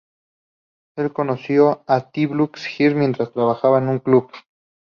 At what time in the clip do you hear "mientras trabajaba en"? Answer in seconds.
2.97-3.87